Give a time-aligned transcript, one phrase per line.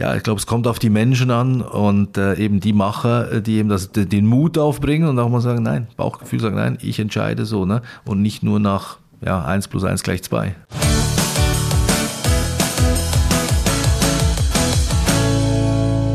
[0.00, 3.58] ja, ich glaube, es kommt auf die Menschen an und äh, eben die Macher, die
[3.58, 7.44] eben das, den Mut aufbringen und auch mal sagen, nein, Bauchgefühl sagen, nein, ich entscheide
[7.44, 7.82] so, ne?
[8.06, 10.54] Und nicht nur nach ja, 1 plus 1 gleich 2.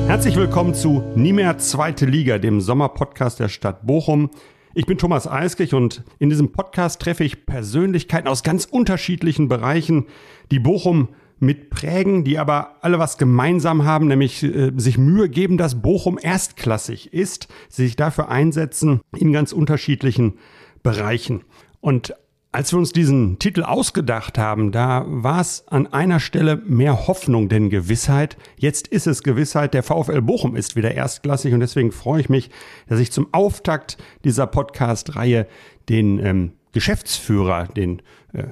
[0.07, 4.31] Herzlich willkommen zu Nie mehr Zweite Liga, dem Sommerpodcast der Stadt Bochum.
[4.73, 10.07] Ich bin Thomas Eiskich und in diesem Podcast treffe ich Persönlichkeiten aus ganz unterschiedlichen Bereichen,
[10.49, 11.09] die Bochum
[11.39, 17.13] mitprägen, die aber alle was gemeinsam haben, nämlich äh, sich Mühe geben, dass Bochum erstklassig
[17.13, 20.35] ist, sich dafür einsetzen in ganz unterschiedlichen
[20.81, 21.41] Bereichen.
[21.81, 22.15] Und
[22.55, 27.49] als wir uns diesen Titel ausgedacht haben, da war es an einer Stelle mehr Hoffnung
[27.49, 28.37] denn Gewissheit.
[28.57, 32.49] Jetzt ist es Gewissheit, der VfL Bochum ist wieder erstklassig und deswegen freue ich mich,
[32.87, 35.47] dass ich zum Auftakt dieser Podcast-Reihe
[35.89, 38.01] den ähm, Geschäftsführer, den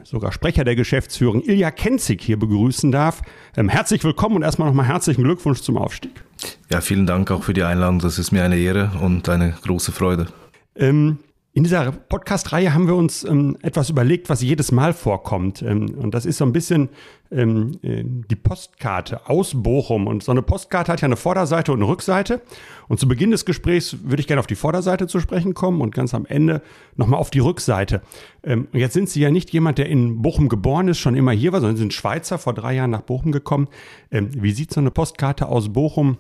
[0.04, 3.22] sogar Sprecher der Geschäftsführung, Ilja Kenzig hier begrüßen darf.
[3.56, 6.24] Ähm, herzlich willkommen und erstmal nochmal herzlichen Glückwunsch zum Aufstieg.
[6.72, 8.00] Ja, vielen Dank auch für die Einladung.
[8.00, 10.28] Das ist mir eine Ehre und eine große Freude.
[10.76, 11.20] Ähm,
[11.56, 15.62] in dieser Podcast-Reihe haben wir uns ähm, etwas überlegt, was jedes Mal vorkommt.
[15.62, 16.90] Ähm, und das ist so ein bisschen
[17.32, 20.08] ähm, äh, die Postkarte aus Bochum.
[20.08, 22.42] Und so eine Postkarte hat ja eine Vorderseite und eine Rückseite.
[22.88, 25.94] Und zu Beginn des Gesprächs würde ich gerne auf die Vorderseite zu sprechen kommen und
[25.94, 26.64] ganz am Ende
[26.96, 28.02] nochmal auf die Rückseite.
[28.44, 31.34] Ähm, und jetzt sind Sie ja nicht jemand, der in Bochum geboren ist, schon immer
[31.34, 33.68] hier war, sondern Sie sind Schweizer, vor drei Jahren nach Bochum gekommen.
[34.10, 36.18] Ähm, wie sieht so eine Postkarte aus Bochum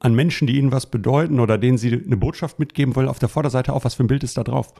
[0.00, 3.28] an Menschen, die ihnen was bedeuten oder denen sie eine Botschaft mitgeben wollen, auf der
[3.28, 3.84] Vorderseite auf?
[3.84, 4.72] Was für ein Bild ist da drauf?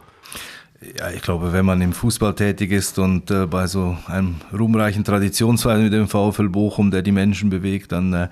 [0.98, 5.04] Ja, ich glaube, wenn man im Fußball tätig ist und äh, bei so einem ruhmreichen
[5.04, 8.28] Traditionsverein wie dem VfL Bochum, der die Menschen bewegt, dann äh,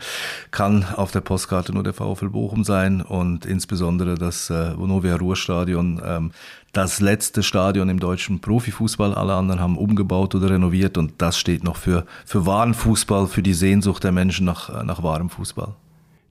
[0.51, 6.03] kann auf der Postkarte nur der VfL Bochum sein und insbesondere das äh, Vonovia Ruhrstadion,
[6.05, 6.33] ähm,
[6.73, 9.15] das letzte Stadion im deutschen Profifußball.
[9.15, 13.43] Alle anderen haben umgebaut oder renoviert und das steht noch für, für wahren Fußball, für
[13.43, 15.77] die Sehnsucht der Menschen nach, nach wahrem Fußball.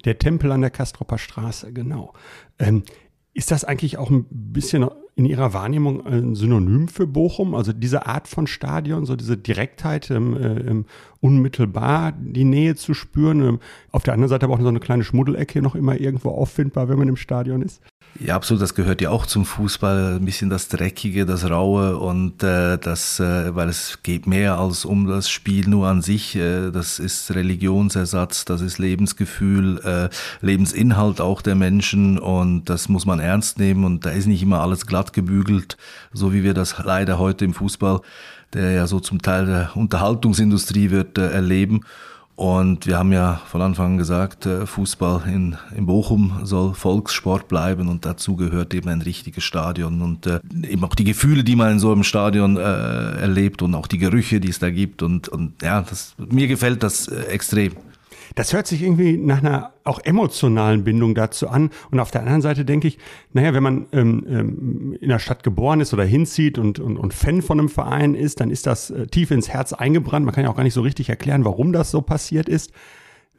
[0.05, 2.13] Der Tempel an der Kastropper Straße, genau.
[2.59, 2.83] Ähm,
[3.33, 7.55] ist das eigentlich auch ein bisschen in Ihrer Wahrnehmung ein Synonym für Bochum?
[7.55, 10.83] Also diese Art von Stadion, so diese Direktheit, ähm, äh,
[11.19, 13.41] unmittelbar die Nähe zu spüren.
[13.41, 13.59] Ähm,
[13.91, 16.99] auf der anderen Seite aber auch so eine kleine Schmuddelecke noch immer irgendwo auffindbar, wenn
[16.99, 17.81] man im Stadion ist.
[18.19, 18.61] Ja, absolut.
[18.61, 20.17] Das gehört ja auch zum Fußball.
[20.17, 24.85] Ein bisschen das Dreckige, das Raue und äh, das, äh, weil es geht mehr als
[24.85, 26.35] um das Spiel nur an sich.
[26.35, 30.09] Äh, das ist Religionsersatz, das ist Lebensgefühl, äh,
[30.45, 34.61] Lebensinhalt auch der Menschen und das muss man ernst nehmen und da ist nicht immer
[34.61, 35.77] alles glatt gebügelt,
[36.13, 38.01] so wie wir das leider heute im Fußball,
[38.53, 41.81] der ja so zum Teil der Unterhaltungsindustrie wird, äh, erleben.
[42.35, 47.47] Und wir haben ja von Anfang an gesagt, äh, Fußball in, in Bochum soll Volkssport
[47.47, 51.55] bleiben und dazu gehört eben ein richtiges Stadion und äh, eben auch die Gefühle, die
[51.55, 55.03] man in so einem Stadion äh, erlebt und auch die Gerüche, die es da gibt
[55.03, 57.73] und, und ja, das, mir gefällt das extrem.
[58.35, 61.69] Das hört sich irgendwie nach einer auch emotionalen Bindung dazu an.
[61.91, 62.97] Und auf der anderen Seite denke ich,
[63.33, 67.13] naja, wenn man ähm, ähm, in der Stadt geboren ist oder hinzieht und, und, und
[67.13, 70.25] Fan von einem Verein ist, dann ist das äh, tief ins Herz eingebrannt.
[70.25, 72.71] Man kann ja auch gar nicht so richtig erklären, warum das so passiert ist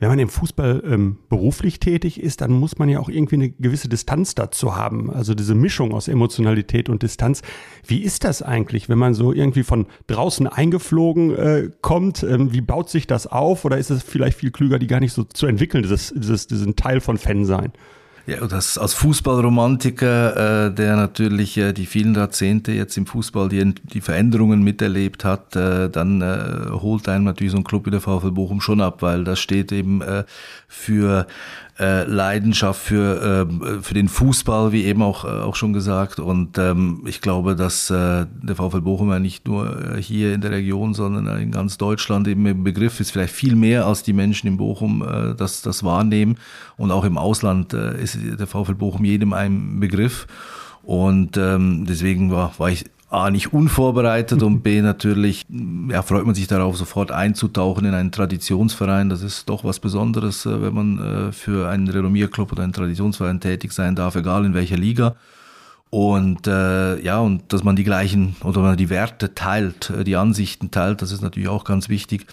[0.00, 3.50] wenn man im Fußball ähm, beruflich tätig ist, dann muss man ja auch irgendwie eine
[3.50, 5.08] gewisse Distanz dazu haben.
[5.10, 7.42] Also diese Mischung aus Emotionalität und Distanz.
[7.86, 12.24] Wie ist das eigentlich, wenn man so irgendwie von draußen eingeflogen äh, kommt?
[12.24, 13.64] Ähm, wie baut sich das auf?
[13.64, 16.74] Oder ist es vielleicht viel klüger, die gar nicht so zu entwickeln, dieses, dieses, diesen
[16.74, 17.72] Teil von Fan sein?
[18.26, 23.74] Ja, das als Fußballromantiker, äh, der natürlich äh, die vielen Jahrzehnte jetzt im Fußball die,
[23.74, 28.00] die Veränderungen miterlebt hat, äh, dann äh, holt einem natürlich so ein Club wie der
[28.00, 30.24] VfL Bochum schon ab, weil das steht eben äh,
[30.68, 31.26] für
[31.78, 36.20] äh, Leidenschaft für, äh, für den Fußball, wie eben auch, äh, auch schon gesagt.
[36.20, 40.52] Und ähm, ich glaube, dass äh, der VfL Bochum ja nicht nur hier in der
[40.52, 44.46] Region, sondern in ganz Deutschland eben im Begriff ist, vielleicht viel mehr als die Menschen
[44.46, 45.04] in Bochum
[45.36, 46.36] das, das wahrnehmen.
[46.76, 50.26] Und auch im Ausland ist der VfL Bochum jedem ein Begriff.
[50.82, 55.46] Und ähm, deswegen war, war ich A, nicht unvorbereitet und B, natürlich
[55.88, 59.08] ja, freut man sich darauf, sofort einzutauchen in einen Traditionsverein.
[59.08, 63.40] Das ist doch was Besonderes, äh, wenn man äh, für einen Renommierclub oder einen Traditionsverein
[63.40, 65.14] tätig sein darf, egal in welcher Liga.
[65.94, 70.16] Und äh, ja, und dass man die gleichen oder man die Werte teilt, äh, die
[70.16, 72.26] Ansichten teilt, das ist natürlich auch ganz wichtig.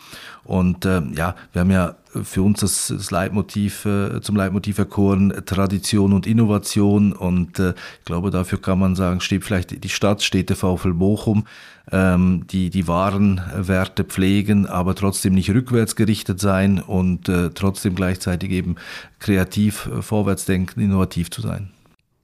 [0.43, 5.43] Und äh, ja, wir haben ja für uns das, das Leitmotiv äh, zum Leitmotiv erkoren,
[5.45, 7.13] Tradition und Innovation.
[7.13, 10.95] Und äh, ich glaube, dafür kann man sagen, steht vielleicht die Stadt, steht der VfL
[10.95, 11.45] Bochum,
[11.91, 17.93] ähm, die die wahren Werte pflegen, aber trotzdem nicht rückwärts gerichtet sein und äh, trotzdem
[17.93, 18.77] gleichzeitig eben
[19.19, 21.69] kreativ, äh, vorwärts denken, innovativ zu sein.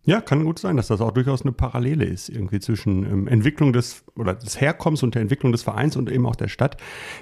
[0.07, 3.73] Ja, kann gut sein, dass das auch durchaus eine Parallele ist, irgendwie zwischen ähm, Entwicklung
[3.73, 6.77] des oder des Herkommens und der Entwicklung des Vereins und eben auch der Stadt.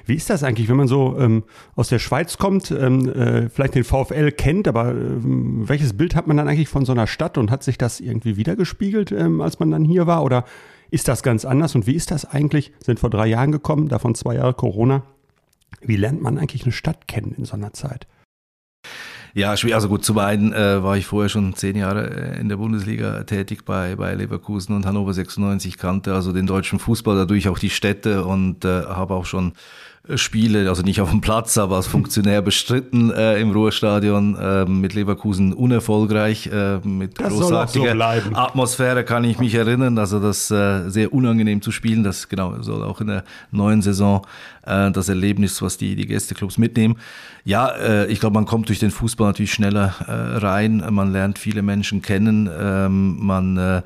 [0.05, 1.45] Wie ist das eigentlich, wenn man so ähm,
[1.75, 6.27] aus der Schweiz kommt, ähm, äh, vielleicht den VfL kennt, aber ähm, welches Bild hat
[6.27, 9.57] man dann eigentlich von so einer Stadt und hat sich das irgendwie wiedergespiegelt, ähm, als
[9.57, 10.23] man dann hier war?
[10.23, 10.45] Oder
[10.91, 11.73] ist das ganz anders?
[11.73, 12.71] Und wie ist das eigentlich?
[12.83, 15.01] Sind vor drei Jahren gekommen, davon zwei Jahre Corona.
[15.81, 18.05] Wie lernt man eigentlich eine Stadt kennen in so einer Zeit?
[19.37, 19.75] Ja, schwer.
[19.75, 23.25] Also gut, zum einen äh, war ich vorher schon zehn Jahre äh, in der Bundesliga
[23.25, 27.69] tätig bei, bei Leverkusen und Hannover 96, kannte also den deutschen Fußball, dadurch auch die
[27.69, 29.51] Städte und äh, habe auch schon
[30.16, 34.94] Spiele, also nicht auf dem Platz, aber als Funktionär bestritten äh, im Ruhrstadion äh, mit
[34.94, 40.90] Leverkusen unerfolgreich, äh, mit das großartiger so Atmosphäre kann ich mich erinnern, also das äh,
[40.90, 44.25] sehr unangenehm zu spielen, das genau soll auch in der neuen Saison
[44.66, 46.98] äh, das Erlebnis, was die, die Gästeclubs mitnehmen.
[47.44, 51.40] Ja, äh, ich glaube, man kommt durch den Fußball natürlich schneller äh, rein, man lernt
[51.40, 53.81] viele Menschen kennen, ähm, man äh,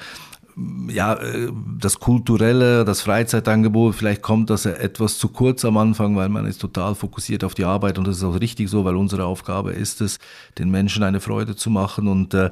[0.90, 6.30] ja, äh, das kulturelle, das Freizeitangebot, vielleicht kommt das etwas zu kurz am Anfang, weil
[6.30, 9.26] man ist total fokussiert auf die Arbeit und das ist auch richtig so, weil unsere
[9.26, 10.20] Aufgabe ist es,
[10.58, 12.52] den Menschen eine Freude zu machen und äh,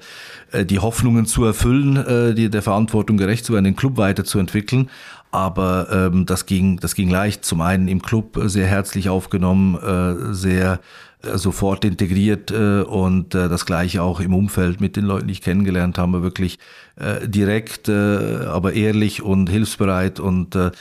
[0.51, 4.89] äh die Hoffnungen zu erfüllen, äh, die, der Verantwortung gerecht zu werden, den Club weiterzuentwickeln.
[5.31, 7.43] Aber ähm, das ging, das ging leicht.
[7.43, 10.79] Zum einen im Club sehr herzlich aufgenommen, äh, sehr
[11.23, 15.41] sofort integriert äh, und äh, das gleiche auch im Umfeld mit den Leuten, die ich
[15.41, 16.59] kennengelernt habe, wirklich
[16.95, 20.71] äh, direkt, äh, aber ehrlich und hilfsbereit und äh,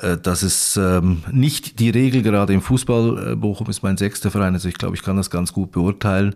[0.00, 3.32] äh, das ist ähm, nicht die Regel, gerade im Fußball.
[3.32, 6.34] Äh, Bochum ist mein sechster Verein, also ich glaube, ich kann das ganz gut beurteilen.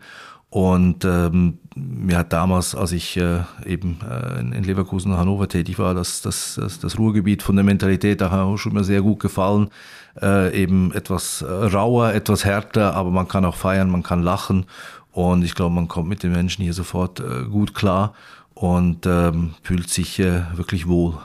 [0.56, 5.78] Und ähm, mir hat damals, als ich äh, eben äh, in Leverkusen und Hannover tätig
[5.78, 9.68] war, das, das, das, das Ruhrgebiet von der Mentalität auch schon mir sehr gut gefallen.
[10.18, 14.64] Äh, eben etwas äh, rauer, etwas härter, aber man kann auch feiern, man kann lachen.
[15.12, 18.14] Und ich glaube, man kommt mit den Menschen hier sofort äh, gut klar
[18.54, 21.18] und ähm, fühlt sich äh, wirklich wohl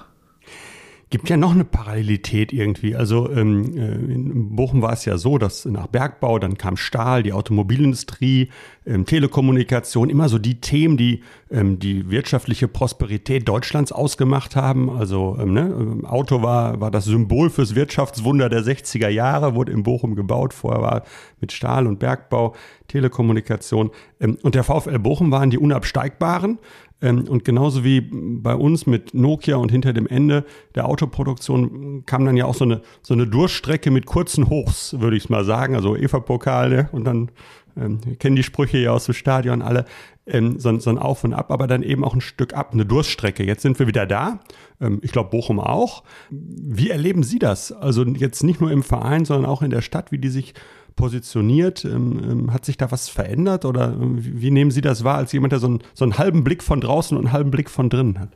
[1.12, 2.96] gibt ja noch eine Parallelität irgendwie.
[2.96, 7.22] Also ähm, äh, in Bochum war es ja so, dass nach Bergbau, dann kam Stahl,
[7.22, 8.50] die Automobilindustrie,
[8.86, 14.90] ähm, Telekommunikation, immer so die Themen, die ähm, die wirtschaftliche Prosperität Deutschlands ausgemacht haben.
[14.90, 19.72] Also ähm, ne, ähm, Auto war, war das Symbol fürs Wirtschaftswunder der 60er Jahre, wurde
[19.72, 20.54] in Bochum gebaut.
[20.54, 21.04] Vorher war
[21.40, 22.56] mit Stahl und Bergbau,
[22.88, 23.92] Telekommunikation.
[24.20, 26.58] Ähm, und der VfL Bochum waren die Unabsteigbaren.
[27.02, 30.46] Ähm, und genauso wie bei uns mit Nokia und hinter dem Ende
[30.76, 35.18] der Autoproduktion kam dann ja auch so eine, so eine Durchstrecke mit kurzen Hochs, würde
[35.18, 35.76] ich mal sagen.
[35.76, 37.32] Also Eva-Pokale und dann
[37.78, 39.86] ähm, kennen die Sprüche ja aus dem Stadion alle,
[40.26, 42.86] ähm, so, so, ein Auf und Ab, aber dann eben auch ein Stück ab, eine
[42.86, 43.44] Durststrecke.
[43.44, 44.40] Jetzt sind wir wieder da.
[44.80, 46.04] Ähm, ich glaube, Bochum auch.
[46.30, 47.72] Wie erleben Sie das?
[47.72, 50.54] Also jetzt nicht nur im Verein, sondern auch in der Stadt, wie die sich
[50.96, 51.86] positioniert?
[51.86, 55.32] Ähm, ähm, hat sich da was verändert oder äh, wie nehmen Sie das wahr als
[55.32, 57.90] jemand, der so einen, so einen halben Blick von draußen und einen halben Blick von
[57.90, 58.30] drinnen hat?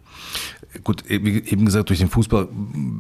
[0.84, 2.50] Gut, wie eben gesagt, durch den Fußball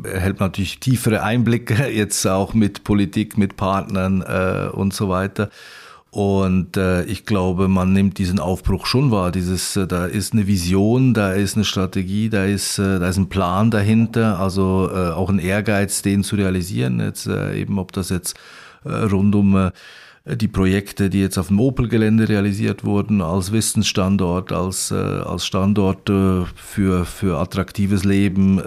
[0.04, 5.50] erhält man natürlich tiefere Einblicke, jetzt auch mit Politik, mit Partnern äh, und so weiter.
[6.16, 9.34] Und äh, ich glaube, man nimmt diesen Aufbruch schon wahr.
[9.34, 13.18] Dieses, äh, da ist eine Vision, da ist eine Strategie, da ist, äh, da ist
[13.18, 17.02] ein Plan dahinter, also äh, auch ein Ehrgeiz, den zu realisieren.
[17.02, 18.38] Jetzt äh, eben, ob das jetzt
[18.86, 19.72] äh, rund um äh,
[20.38, 26.10] die Projekte, die jetzt auf dem Opel-Gelände realisiert wurden, als Wissensstandort, als, äh, als Standort
[26.10, 28.62] für, für attraktives Leben,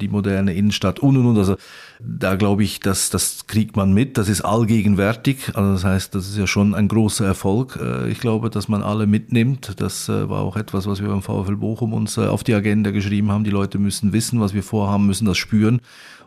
[0.00, 1.38] die moderne Innenstadt und und und.
[1.38, 1.56] Also
[2.00, 5.52] da glaube ich, dass das kriegt man mit, das ist allgegenwärtig.
[5.54, 7.78] Also das heißt, das ist ja schon ein großer Erfolg.
[8.08, 9.80] Ich glaube, dass man alle mitnimmt.
[9.80, 13.44] Das war auch etwas, was wir beim VfL Bochum uns auf die Agenda geschrieben haben.
[13.44, 15.80] Die Leute müssen wissen, was wir vorhaben, müssen das spüren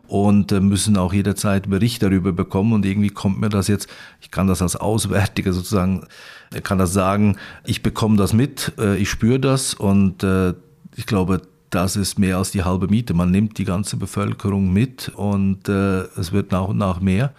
[0.08, 2.74] und äh, müssen auch jederzeit Bericht darüber bekommen.
[2.74, 3.90] Und irgendwie kommt mir das jetzt,
[4.22, 6.06] ich kann das als Auswärtiger sozusagen,
[6.64, 10.54] kann das sagen, ich bekomme das mit, äh, ich spüre das und äh,
[10.96, 13.14] ich glaube, das ist mehr als die halbe Miete.
[13.14, 17.34] Man nimmt die ganze Bevölkerung mit und es wird nach und nach mehr.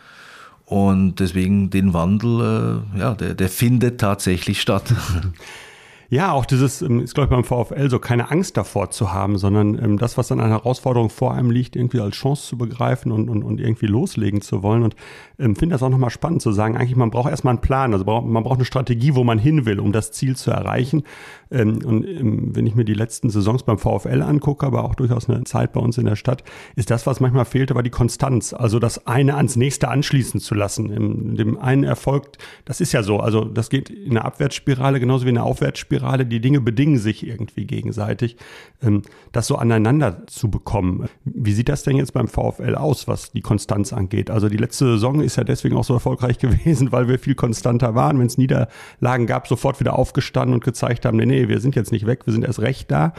[0.65, 4.85] Und deswegen den Wandel, ja, der, der findet tatsächlich statt.
[6.11, 9.37] Ja, auch dieses ähm, ist, glaube ich, beim VfL so keine Angst davor zu haben,
[9.37, 13.13] sondern ähm, das, was an einer Herausforderung vor einem liegt, irgendwie als Chance zu begreifen
[13.13, 14.85] und, und, und irgendwie loslegen zu wollen.
[14.85, 14.97] Und
[15.39, 18.07] ähm, finde das auch nochmal spannend zu sagen, eigentlich, man braucht erstmal einen Plan, also
[18.07, 21.03] man braucht eine Strategie, wo man hin will, um das Ziel zu erreichen.
[21.51, 25.29] Ähm, und ähm, wenn ich mir die letzten Saisons beim VfL angucke, aber auch durchaus
[25.29, 26.43] eine Zeit bei uns in der Stadt,
[26.75, 28.55] ist das, was manchmal fehlte, war die Konstanz.
[28.55, 30.89] Also das eine ans nächste anschließen zu lassen.
[30.89, 32.29] In dem einen Erfolg,
[32.65, 35.98] das ist ja so, also das geht in eine Abwärtsspirale genauso wie in eine Aufwärtsspirale
[35.99, 38.37] gerade, die Dinge bedingen sich irgendwie gegenseitig,
[38.83, 39.03] ähm,
[39.33, 41.09] das so aneinander zu bekommen.
[41.25, 44.31] Wie sieht das denn jetzt beim VfL aus, was die Konstanz angeht?
[44.31, 47.95] Also die letzte Saison ist ja deswegen auch so erfolgreich gewesen, weil wir viel konstanter
[47.95, 48.19] waren.
[48.19, 51.93] Wenn es Niederlagen gab, sofort wieder aufgestanden und gezeigt haben, nee, nee, wir sind jetzt
[51.93, 53.13] nicht weg, wir sind erst recht da.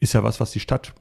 [0.00, 0.94] Ist ja was, was die Stadt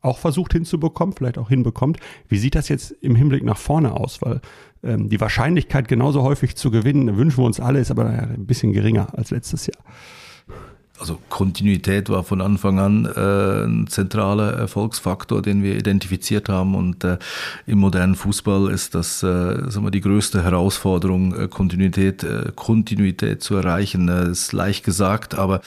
[0.00, 1.98] auch versucht hinzubekommen, vielleicht auch hinbekommt.
[2.28, 4.22] Wie sieht das jetzt im Hinblick nach vorne aus?
[4.22, 4.40] Weil
[4.82, 8.72] ähm, die Wahrscheinlichkeit, genauso häufig zu gewinnen, wünschen wir uns alle, ist aber ein bisschen
[8.72, 9.82] geringer als letztes Jahr.
[11.00, 16.74] Also Kontinuität war von Anfang an äh, ein zentraler Erfolgsfaktor, den wir identifiziert haben.
[16.74, 17.18] Und äh,
[17.66, 23.42] im modernen Fußball ist das äh, sagen wir, die größte Herausforderung, äh, Kontinuität, äh, Kontinuität
[23.42, 24.06] zu erreichen.
[24.06, 25.60] Das ist leicht gesagt, aber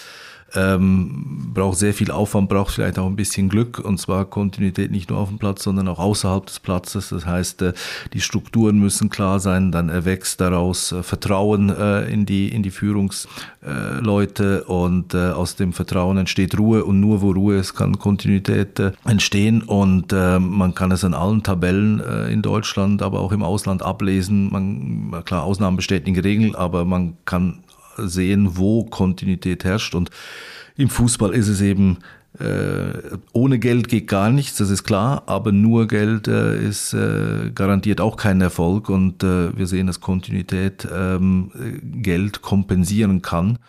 [0.56, 3.80] ähm, braucht sehr viel Aufwand, braucht vielleicht auch ein bisschen Glück.
[3.80, 7.10] Und zwar Kontinuität nicht nur auf dem Platz, sondern auch außerhalb des Platzes.
[7.10, 7.74] Das heißt, äh,
[8.14, 12.72] die Strukturen müssen klar sein, dann erwächst daraus äh, Vertrauen äh, in die in die
[12.72, 14.64] Führungsleute.
[14.66, 16.84] Und äh, aus dem Vertrauen entsteht Ruhe.
[16.84, 19.62] Und nur wo Ruhe ist, kann Kontinuität äh, entstehen.
[19.62, 24.52] Und äh, man kann es an allen Tabellen in Deutschland, aber auch im Ausland ablesen.
[24.52, 27.64] Man klar Ausnahmen bestätigen Regeln, aber man kann
[28.08, 29.96] sehen, wo Kontinuität herrscht.
[29.96, 30.10] Und
[30.78, 31.98] im Fußball ist es eben
[32.40, 37.52] äh, ohne Geld geht gar nichts, das ist klar, aber nur Geld äh, ist äh,
[37.54, 41.52] garantiert auch kein Erfolg und äh, wir sehen, dass Kontinuität ähm,
[41.84, 43.60] Geld kompensieren kann.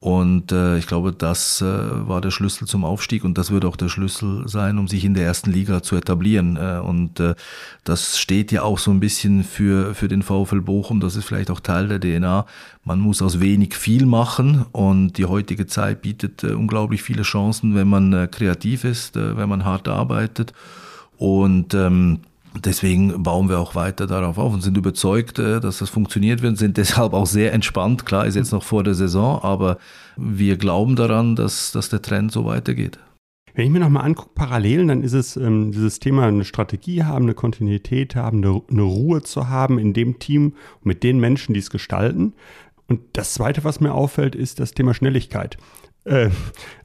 [0.00, 3.74] Und äh, ich glaube, das äh, war der Schlüssel zum Aufstieg und das wird auch
[3.74, 6.56] der Schlüssel sein, um sich in der ersten Liga zu etablieren.
[6.56, 7.34] Äh, und äh,
[7.82, 11.50] das steht ja auch so ein bisschen für, für den VfL Bochum, das ist vielleicht
[11.50, 12.46] auch Teil der DNA.
[12.84, 17.74] Man muss aus wenig viel machen und die heutige Zeit bietet äh, unglaublich viele Chancen,
[17.74, 20.52] wenn man äh, kreativ ist, äh, wenn man hart arbeitet.
[21.16, 22.20] Und ähm,
[22.56, 26.58] Deswegen bauen wir auch weiter darauf auf und sind überzeugt, äh, dass das funktioniert wird,
[26.58, 28.06] sind deshalb auch sehr entspannt.
[28.06, 29.78] Klar, ist jetzt noch vor der Saison, aber
[30.16, 32.98] wir glauben daran, dass, dass der Trend so weitergeht.
[33.54, 37.24] Wenn ich mir nochmal angucke, Parallelen, dann ist es ähm, dieses Thema, eine Strategie haben,
[37.24, 41.60] eine Kontinuität haben, eine, eine Ruhe zu haben in dem Team mit den Menschen, die
[41.60, 42.34] es gestalten.
[42.86, 45.58] Und das Zweite, was mir auffällt, ist das Thema Schnelligkeit.
[46.08, 46.30] Äh,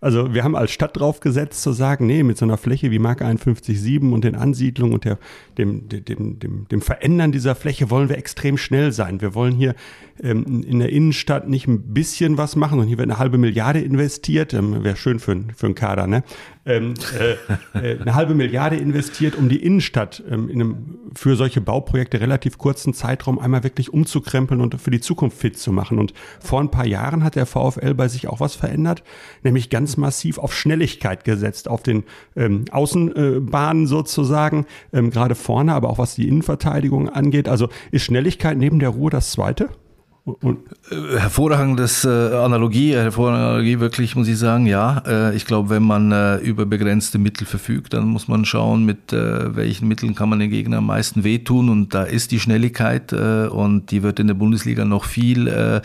[0.01, 3.00] also wir haben als Stadt drauf gesetzt zu sagen, nee, mit so einer Fläche wie
[3.00, 5.18] Mark 51.7 und den Ansiedlungen und der,
[5.58, 9.22] dem, dem, dem, dem Verändern dieser Fläche wollen wir extrem schnell sein.
[9.22, 9.75] Wir wollen hier
[10.22, 13.80] ähm, in der Innenstadt nicht ein bisschen was machen, sondern hier wird eine halbe Milliarde
[13.80, 14.53] investiert.
[14.53, 16.24] Ähm, Wäre schön für, für einen Kader, ne?
[16.65, 21.60] Ähm, äh, äh, eine halbe Milliarde investiert, um die Innenstadt ähm, in einem für solche
[21.60, 26.00] Bauprojekte relativ kurzen Zeitraum einmal wirklich umzukrempeln und für die Zukunft fit zu machen.
[26.00, 29.03] Und vor ein paar Jahren hat der VfL bei sich auch was verändert,
[29.43, 32.05] nämlich ganz massiv auf Schnelligkeit gesetzt, auf den
[32.38, 37.50] ähm, Außenbahnen sozusagen, ähm, gerade vorne, aber auch was die Innenverteidigung angeht.
[37.50, 39.70] Also ist Schnelligkeit neben der Ruhe das Zweite?
[40.25, 45.03] Und äh, hervorragendes äh, Analogie, hervorragende Analogie wirklich, muss ich sagen, ja.
[45.06, 49.12] Äh, ich glaube, wenn man äh, über begrenzte Mittel verfügt, dann muss man schauen, mit
[49.12, 51.68] äh, welchen Mitteln kann man den Gegner am meisten wehtun.
[51.68, 55.82] Und da ist die Schnelligkeit äh, und die wird in der Bundesliga noch viel, äh,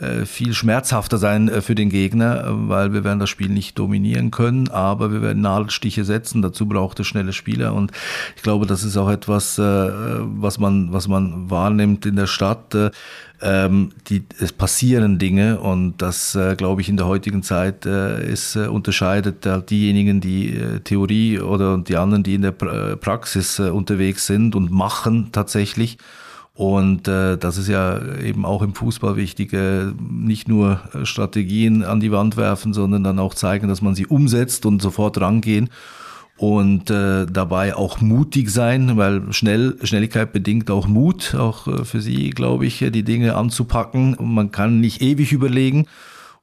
[0.00, 4.30] äh viel schmerzhafter sein äh, für den Gegner, weil wir werden das Spiel nicht dominieren
[4.30, 6.40] können, aber wir werden Nadelstiche setzen.
[6.40, 7.74] Dazu braucht es schnelle Spieler.
[7.74, 7.92] Und
[8.36, 12.74] ich glaube, das ist auch etwas, äh, was man, was man wahrnimmt in der Stadt.
[13.42, 17.86] Äh, ähm, die, es passieren Dinge und das, äh, glaube ich, in der heutigen Zeit
[17.86, 22.52] äh, ist, äh, unterscheidet halt diejenigen, die äh, Theorie oder die anderen, die in der
[22.52, 25.98] pra Praxis äh, unterwegs sind und machen tatsächlich.
[26.54, 32.00] Und äh, das ist ja eben auch im Fußball wichtig, äh, nicht nur Strategien an
[32.00, 35.70] die Wand werfen, sondern dann auch zeigen, dass man sie umsetzt und sofort rangehen
[36.42, 42.00] und äh, dabei auch mutig sein, weil schnell Schnelligkeit bedingt auch Mut, auch äh, für
[42.00, 44.16] Sie, glaube ich, die Dinge anzupacken.
[44.18, 45.86] Man kann nicht ewig überlegen.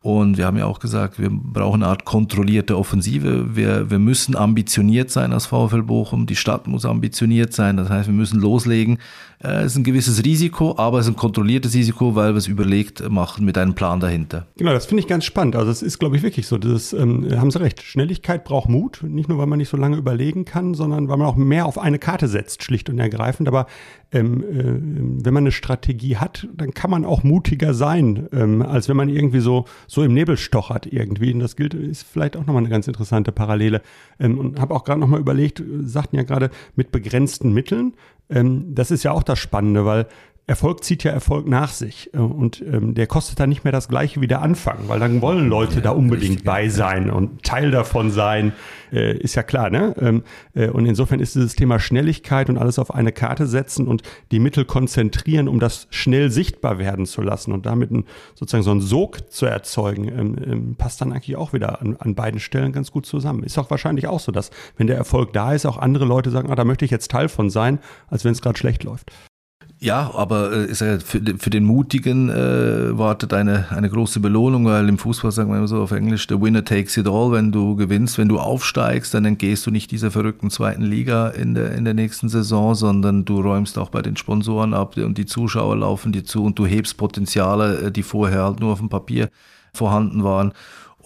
[0.01, 3.57] Und wir haben ja auch gesagt, wir brauchen eine Art kontrollierte Offensive.
[3.57, 6.25] Wir, wir müssen ambitioniert sein als VfL Bochum.
[6.25, 7.75] Die Stadt muss ambitioniert sein.
[7.75, 8.99] Das heißt, wir müssen loslegen.
[9.41, 12.47] Äh, es ist ein gewisses Risiko, aber es ist ein kontrolliertes Risiko, weil wir es
[12.47, 14.47] überlegt machen mit einem Plan dahinter.
[14.57, 15.55] Genau, das finde ich ganz spannend.
[15.55, 16.57] Also es ist, glaube ich, wirklich so.
[16.57, 17.81] Das, ähm, haben Sie recht.
[17.81, 19.01] Schnelligkeit braucht Mut.
[19.03, 21.77] Nicht nur, weil man nicht so lange überlegen kann, sondern weil man auch mehr auf
[21.77, 23.47] eine Karte setzt, schlicht und ergreifend.
[23.47, 23.67] Aber
[24.11, 28.89] ähm, äh, wenn man eine Strategie hat, dann kann man auch mutiger sein, ähm, als
[28.89, 31.33] wenn man irgendwie so, so im Nebel stochert irgendwie.
[31.33, 33.81] Und das gilt, ist vielleicht auch nochmal eine ganz interessante Parallele.
[34.19, 37.93] Ähm, und habe auch gerade nochmal überlegt, sagten ja gerade mit begrenzten Mitteln.
[38.29, 40.07] Ähm, das ist ja auch das Spannende, weil
[40.49, 42.13] Erfolg zieht ja Erfolg nach sich.
[42.13, 45.21] Äh, und ähm, der kostet dann nicht mehr das Gleiche wie der Anfang, weil dann
[45.21, 47.13] wollen Leute ja, da unbedingt richtig, bei sein ja.
[47.13, 48.53] und Teil davon sein.
[48.91, 49.95] Äh, ist ja klar, ne?
[50.01, 50.23] Ähm,
[50.55, 54.01] äh, und insofern ist dieses Thema Schnelligkeit und alles auf eine Karte setzen und
[54.31, 58.71] die Mittel konzentrieren, um das schnell sichtbar werden zu lassen und damit ein, sozusagen so
[58.71, 62.71] einen Sog zu erzeugen, ähm, ähm, passt dann eigentlich auch wieder an, an beiden Stellen
[62.71, 63.43] ganz gut zusammen.
[63.43, 66.51] Ist auch wahrscheinlich auch so, dass wenn der Erfolg da ist, auch andere Leute sagen,
[66.51, 67.77] ah, da möchte ich jetzt Teil von sein,
[68.07, 69.11] als wenn es gerade schlecht läuft.
[69.81, 74.89] Ja, aber äh, ja für, für den Mutigen äh, wartet eine, eine große Belohnung, weil
[74.89, 77.31] im Fußball sagen wir immer so auf Englisch, the winner takes it all.
[77.31, 81.53] Wenn du gewinnst, wenn du aufsteigst, dann entgehst du nicht dieser verrückten zweiten Liga in
[81.53, 85.25] der, in der nächsten Saison, sondern du räumst auch bei den Sponsoren ab und die
[85.25, 88.89] Zuschauer laufen dir zu und du hebst Potenziale, äh, die vorher halt nur auf dem
[88.89, 89.29] Papier
[89.73, 90.51] vorhanden waren.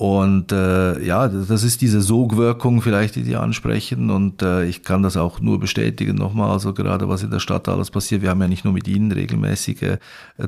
[0.03, 4.09] Und äh, ja, das ist diese Sogwirkung vielleicht, die die ansprechen.
[4.09, 7.69] Und äh, ich kann das auch nur bestätigen nochmal, also gerade was in der Stadt
[7.69, 8.21] alles passiert.
[8.21, 9.97] Wir haben ja nicht nur mit Ihnen regelmäßig äh,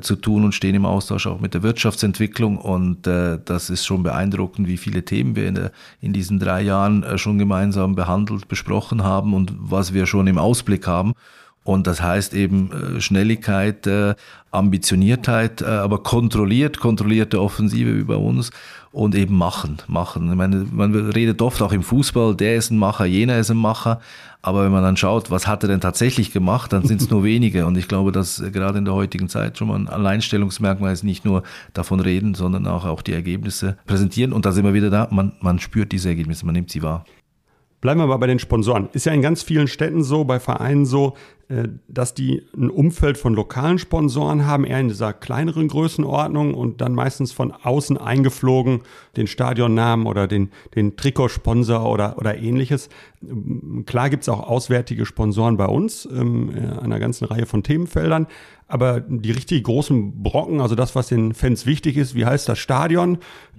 [0.02, 2.58] zu tun und stehen im Austausch auch mit der Wirtschaftsentwicklung.
[2.58, 5.72] Und äh, das ist schon beeindruckend, wie viele Themen wir in, der,
[6.02, 10.36] in diesen drei Jahren äh, schon gemeinsam behandelt, besprochen haben und was wir schon im
[10.36, 11.14] Ausblick haben.
[11.66, 14.14] Und das heißt eben äh, Schnelligkeit, äh,
[14.52, 18.52] Ambitioniertheit, äh, aber kontrolliert, kontrollierte Offensive wie bei uns
[18.92, 20.30] und eben machen, machen.
[20.30, 23.56] Ich meine, man redet oft auch im Fußball, der ist ein Macher, jener ist ein
[23.56, 24.00] Macher.
[24.42, 27.24] Aber wenn man dann schaut, was hat er denn tatsächlich gemacht, dann sind es nur
[27.24, 27.66] wenige.
[27.66, 31.24] Und ich glaube, dass gerade in der heutigen Zeit schon mal ein Alleinstellungsmerkmal ist, nicht
[31.24, 31.42] nur
[31.74, 34.32] davon reden, sondern auch, auch die Ergebnisse präsentieren.
[34.32, 37.04] Und da sind wir wieder da, man, man spürt diese Ergebnisse, man nimmt sie wahr.
[37.80, 38.88] Bleiben wir mal bei den Sponsoren.
[38.94, 41.14] Ist ja in ganz vielen Städten so, bei Vereinen so,
[41.86, 46.92] dass die ein Umfeld von lokalen Sponsoren haben, eher in dieser kleineren Größenordnung und dann
[46.92, 48.80] meistens von außen eingeflogen
[49.16, 52.88] den Stadionnamen oder den, den Trikotsponsor oder, oder ähnliches.
[53.86, 58.26] Klar gibt's auch auswärtige Sponsoren bei uns, ähm, äh, einer ganzen Reihe von Themenfeldern.
[58.66, 62.58] Aber die richtig großen Brocken, also das, was den Fans wichtig ist, wie heißt das
[62.58, 63.18] Stadion,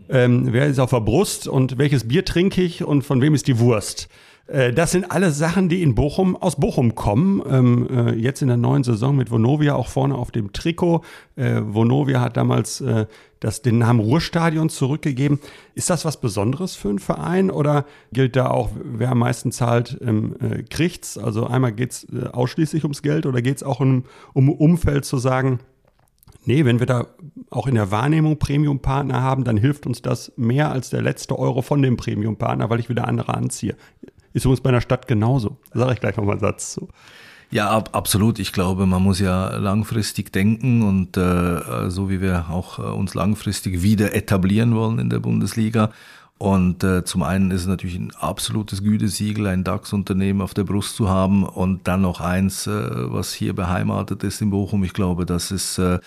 [0.09, 3.47] ähm, wer ist auf der Brust und welches Bier trinke ich und von wem ist
[3.47, 4.09] die Wurst?
[4.47, 7.41] Äh, das sind alles Sachen, die in Bochum aus Bochum kommen.
[7.49, 11.03] Ähm, äh, jetzt in der neuen Saison mit Vonovia auch vorne auf dem Trikot.
[11.35, 13.05] Äh, Vonovia hat damals äh,
[13.39, 15.39] das, den Namen Ruhrstadion zurückgegeben.
[15.75, 19.99] Ist das was Besonderes für einen Verein oder gilt da auch, wer am meisten zahlt,
[20.01, 21.17] ähm, äh, kriegt's?
[21.17, 25.59] Also einmal geht's äh, ausschließlich ums Geld oder geht's auch um, um Umfeld zu sagen,
[26.45, 27.07] Nee, wenn wir da
[27.49, 31.61] auch in der Wahrnehmung Premium-Partner haben, dann hilft uns das mehr als der letzte Euro
[31.61, 33.75] von dem Premium-Partner, weil ich wieder andere anziehe.
[34.37, 35.57] Ist übrigens bei einer Stadt genauso.
[35.73, 36.89] Sage ich gleich nochmal einen Satz zu.
[37.49, 38.37] Ja, ab, absolut.
[38.37, 43.15] Ich glaube, man muss ja langfristig denken und äh, so wie wir auch äh, uns
[43.15, 45.89] langfristig wieder etablieren wollen in der Bundesliga.
[46.37, 50.95] Und äh, zum einen ist es natürlich ein absolutes Gütesiegel, ein DAX-Unternehmen auf der Brust
[50.95, 52.71] zu haben und dann noch eins, äh,
[53.11, 54.83] was hier beheimatet ist in Bochum.
[54.83, 55.97] Ich glaube, das ist äh,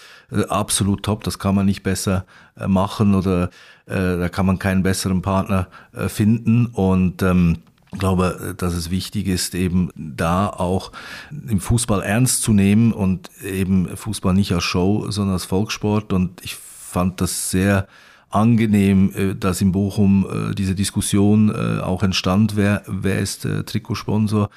[0.48, 1.24] absolut top.
[1.24, 2.26] Das kann man nicht besser
[2.57, 3.50] äh, machen oder
[3.87, 6.66] äh, da kann man keinen besseren Partner äh, finden.
[6.66, 7.57] Und ähm,
[7.92, 10.92] ich glaube, dass es wichtig ist, eben da auch
[11.31, 16.12] im Fußball ernst zu nehmen und eben Fußball nicht als Show, sondern als Volkssport.
[16.12, 17.88] Und ich fand das sehr
[18.31, 24.50] angenehm, äh, dass in Bochum äh, diese Diskussion äh, auch entstand, wer, wer ist Trikotsponsor,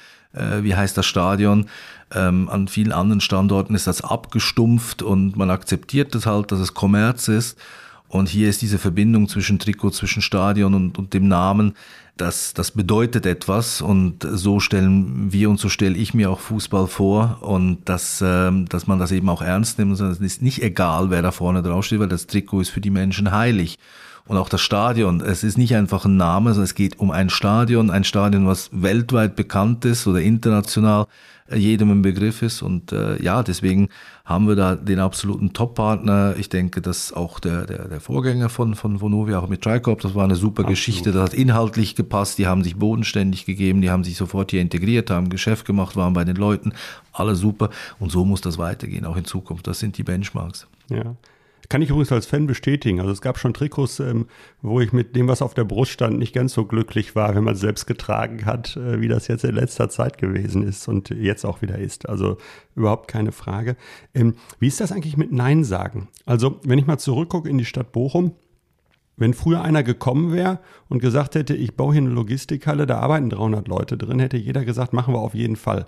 [0.62, 1.68] wie heißt das Stadion.
[2.12, 6.74] Ähm, an vielen anderen Standorten ist das abgestumpft und man akzeptiert das halt, dass es
[6.74, 7.56] Kommerz ist.
[8.08, 11.76] Und hier ist diese Verbindung zwischen Trikot, zwischen Stadion und, und dem Namen,
[12.18, 16.88] das, das bedeutet etwas und so stellen wir und so stelle ich mir auch Fußball
[16.88, 20.00] vor und dass, ähm, dass man das eben auch ernst nimmt.
[20.00, 23.32] Es ist nicht egal, wer da vorne draufsteht, weil das Trikot ist für die Menschen
[23.32, 23.80] heilig.
[24.26, 27.30] Und auch das Stadion, es ist nicht einfach ein Name, sondern es geht um ein
[27.30, 31.08] Stadion, ein Stadion, was weltweit bekannt ist oder international
[31.54, 32.62] jedem im Begriff ist.
[32.62, 33.90] Und äh, ja, deswegen
[34.26, 36.36] haben wir da den absoluten Top-Partner.
[36.38, 40.16] Ich denke, dass auch der, der, der Vorgänger von, von Vonovia, auch mit Tricop, das
[40.16, 40.70] war eine super Absolut.
[40.70, 41.12] Geschichte.
[41.12, 42.38] Das hat inhaltlich gepasst.
[42.38, 46.14] Die haben sich bodenständig gegeben, die haben sich sofort hier integriert, haben Geschäft gemacht, waren
[46.14, 46.74] bei den Leuten.
[47.12, 47.70] Alle super.
[48.00, 49.68] Und so muss das weitergehen, auch in Zukunft.
[49.68, 50.68] Das sind die Benchmarks.
[50.90, 51.16] Ja.
[51.74, 53.00] Kann ich übrigens als Fan bestätigen.
[53.00, 54.28] Also es gab schon Trikots, ähm,
[54.62, 57.44] wo ich mit dem, was auf der Brust stand, nicht ganz so glücklich war, wenn
[57.44, 61.10] man es selbst getragen hat, äh, wie das jetzt in letzter Zeit gewesen ist und
[61.10, 62.08] jetzt auch wieder ist.
[62.08, 62.38] Also
[62.76, 63.76] überhaupt keine Frage.
[64.14, 66.10] Ähm, wie ist das eigentlich mit Nein sagen?
[66.28, 68.34] Also wenn ich mal zurückgucke in die Stadt Bochum,
[69.18, 70.60] wenn früher einer gekommen wäre
[70.90, 74.64] und gesagt hätte, ich baue hier eine Logistikhalle, da arbeiten 300 Leute drin, hätte jeder
[74.64, 75.88] gesagt, machen wir auf jeden Fall.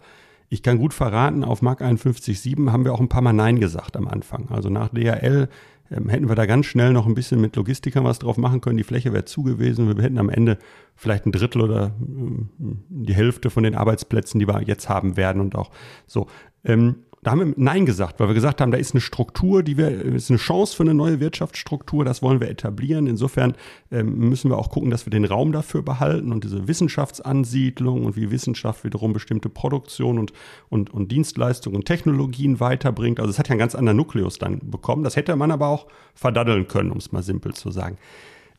[0.50, 3.98] Ich kann gut verraten, auf Mark 51.7 haben wir auch ein paar Mal Nein gesagt
[3.98, 4.50] am Anfang.
[4.50, 5.50] Also nach DHL
[5.92, 8.78] ähm, hätten wir da ganz schnell noch ein bisschen mit Logistikern was drauf machen können.
[8.78, 9.96] Die Fläche wäre zu gewesen.
[9.96, 10.58] Wir hätten am Ende
[10.96, 15.42] vielleicht ein Drittel oder äh, die Hälfte von den Arbeitsplätzen, die wir jetzt haben werden
[15.42, 15.72] und auch
[16.08, 16.28] so.
[16.64, 16.96] Ähm,
[17.26, 19.90] da haben wir Nein gesagt, weil wir gesagt haben, da ist eine Struktur, die wir,
[19.90, 23.08] ist eine Chance für eine neue Wirtschaftsstruktur, das wollen wir etablieren.
[23.08, 23.56] Insofern
[23.90, 28.16] ähm, müssen wir auch gucken, dass wir den Raum dafür behalten und diese Wissenschaftsansiedlung und
[28.16, 30.34] wie Wissenschaft wiederum bestimmte Produktion und,
[30.70, 33.20] und, und Dienstleistungen und Technologien weiterbringt.
[33.20, 35.04] Also es hat ja einen ganz anderen Nukleus dann bekommen.
[35.04, 37.98] Das hätte man aber auch verdaddeln können, um es mal simpel zu sagen.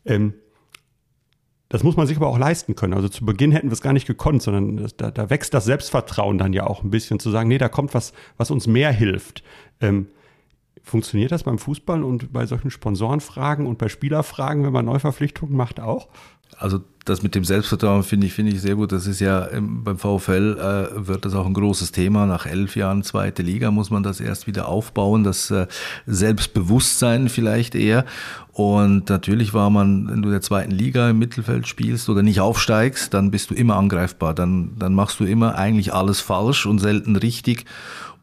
[0.05, 0.35] Ähm,
[1.69, 2.95] das muss man sich aber auch leisten können.
[2.95, 6.39] Also zu Beginn hätten wir es gar nicht gekonnt, sondern da, da, wächst das Selbstvertrauen
[6.39, 9.43] dann ja auch ein bisschen zu sagen, nee, da kommt was, was uns mehr hilft.
[9.81, 10.07] Ähm,
[10.83, 15.81] funktioniert das beim Fußball und bei solchen Sponsorenfragen und bei Spielerfragen, wenn man Neuverpflichtungen macht,
[15.81, 16.09] auch?
[16.57, 18.93] Also das mit dem Selbstvertrauen finde ich, finde ich sehr gut.
[18.93, 22.27] Das ist ja beim VfL äh, wird das auch ein großes Thema.
[22.27, 25.67] Nach elf Jahren zweite Liga muss man das erst wieder aufbauen, das äh,
[26.07, 28.05] Selbstbewusstsein vielleicht eher.
[28.53, 32.41] Und natürlich war man, wenn du in der zweiten Liga im Mittelfeld spielst oder nicht
[32.41, 34.35] aufsteigst, dann bist du immer angreifbar.
[34.35, 37.67] Dann, dann machst du immer eigentlich alles falsch und selten richtig.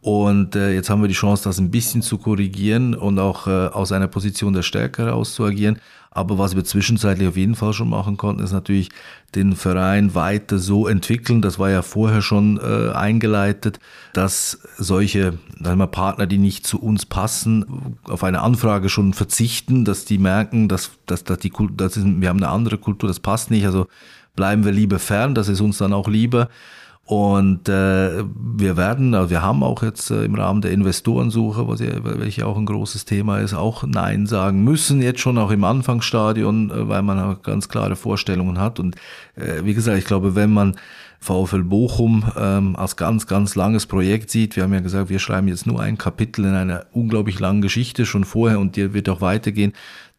[0.03, 3.67] Und äh, jetzt haben wir die Chance, das ein bisschen zu korrigieren und auch äh,
[3.67, 5.79] aus einer Position der Stärke heraus zu agieren.
[6.11, 8.89] Aber was wir zwischenzeitlich auf jeden Fall schon machen konnten, ist natürlich
[9.33, 11.41] den Verein weiter so entwickeln.
[11.41, 13.79] Das war ja vorher schon äh, eingeleitet,
[14.11, 19.85] dass solche sagen wir, Partner, die nicht zu uns passen, auf eine Anfrage schon verzichten,
[19.85, 23.07] dass die merken, dass, dass, dass die Kultur, das ist, wir haben eine andere Kultur,
[23.07, 23.65] das passt nicht.
[23.65, 23.87] Also
[24.35, 26.49] bleiben wir lieber fern, das ist uns dann auch lieber.
[27.05, 31.81] Und äh, wir werden, also wir haben auch jetzt äh, im Rahmen der Investorensuche, was
[31.81, 35.65] ja, welche auch ein großes Thema ist, auch Nein sagen müssen, jetzt schon auch im
[35.65, 38.79] Anfangsstadion, äh, weil man auch ganz klare Vorstellungen hat.
[38.79, 38.95] Und
[39.35, 40.77] äh, wie gesagt, ich glaube, wenn man
[41.23, 44.55] VfL Bochum ähm, als ganz, ganz langes Projekt sieht.
[44.55, 48.05] Wir haben ja gesagt, wir schreiben jetzt nur ein Kapitel in einer unglaublich langen Geschichte
[48.05, 49.73] schon vorher und die wird auch weitergehen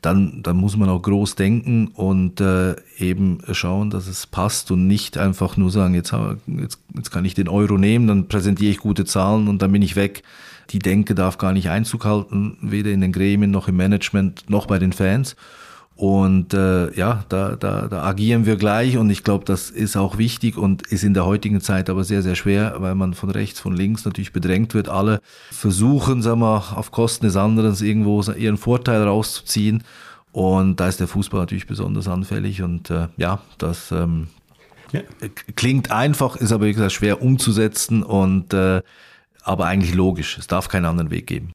[0.05, 4.87] dann, dann muss man auch groß denken und äh, eben schauen, dass es passt und
[4.87, 6.13] nicht einfach nur sagen, jetzt,
[6.47, 9.81] jetzt, jetzt kann ich den Euro nehmen, dann präsentiere ich gute Zahlen und dann bin
[9.81, 10.23] ich weg.
[10.71, 14.67] Die Denke darf gar nicht Einzug halten, weder in den Gremien noch im Management noch
[14.67, 15.37] bei den Fans.
[15.97, 20.19] Und äh, ja, da, da, da agieren wir gleich und ich glaube, das ist auch
[20.19, 23.61] wichtig und ist in der heutigen Zeit aber sehr, sehr schwer, weil man von rechts,
[23.61, 24.89] von links natürlich bedrängt wird.
[24.89, 25.21] Alle
[25.53, 29.85] versuchen, sagen wir, auf Kosten des anderen irgendwo ihren Vorteil rauszuziehen.
[30.33, 34.27] Und da ist der Fußball natürlich besonders anfällig und äh, ja, das ähm,
[34.91, 35.01] ja.
[35.55, 38.83] klingt einfach, ist aber wie gesagt schwer umzusetzen und äh,
[39.45, 40.39] aber eigentlich logisch.
[40.39, 41.53] Es darf keinen anderen Weg geben.